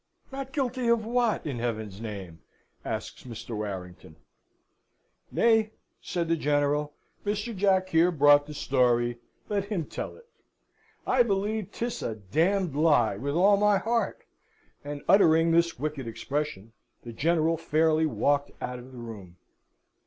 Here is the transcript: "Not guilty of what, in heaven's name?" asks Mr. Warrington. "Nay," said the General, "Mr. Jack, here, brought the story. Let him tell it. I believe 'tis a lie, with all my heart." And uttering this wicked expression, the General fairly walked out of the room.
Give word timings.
"Not 0.31 0.51
guilty 0.51 0.87
of 0.87 1.05
what, 1.05 1.45
in 1.45 1.59
heaven's 1.59 2.01
name?" 2.01 2.39
asks 2.83 3.21
Mr. 3.23 3.55
Warrington. 3.55 4.15
"Nay," 5.31 5.73
said 6.01 6.27
the 6.27 6.35
General, 6.35 6.95
"Mr. 7.23 7.55
Jack, 7.55 7.89
here, 7.89 8.09
brought 8.09 8.47
the 8.47 8.55
story. 8.55 9.19
Let 9.47 9.65
him 9.65 9.85
tell 9.85 10.15
it. 10.17 10.27
I 11.05 11.21
believe 11.21 11.71
'tis 11.71 12.01
a 12.01 12.19
lie, 12.73 13.15
with 13.15 13.35
all 13.35 13.57
my 13.57 13.77
heart." 13.77 14.25
And 14.83 15.03
uttering 15.07 15.51
this 15.51 15.77
wicked 15.77 16.07
expression, 16.07 16.73
the 17.03 17.13
General 17.13 17.55
fairly 17.55 18.07
walked 18.07 18.49
out 18.59 18.79
of 18.79 18.93
the 18.93 18.97
room. 18.97 19.37